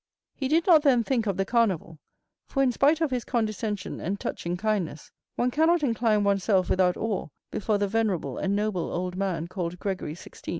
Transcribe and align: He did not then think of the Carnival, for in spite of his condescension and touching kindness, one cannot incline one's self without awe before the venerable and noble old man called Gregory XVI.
He 0.33 0.47
did 0.47 0.65
not 0.65 0.81
then 0.81 1.03
think 1.03 1.27
of 1.27 1.37
the 1.37 1.45
Carnival, 1.45 1.99
for 2.47 2.63
in 2.63 2.71
spite 2.71 3.01
of 3.01 3.11
his 3.11 3.23
condescension 3.23 3.99
and 4.01 4.19
touching 4.19 4.57
kindness, 4.57 5.11
one 5.35 5.51
cannot 5.51 5.83
incline 5.83 6.23
one's 6.23 6.43
self 6.45 6.71
without 6.71 6.97
awe 6.97 7.27
before 7.51 7.77
the 7.77 7.87
venerable 7.87 8.39
and 8.39 8.55
noble 8.55 8.91
old 8.91 9.15
man 9.15 9.47
called 9.47 9.77
Gregory 9.77 10.15
XVI. 10.15 10.49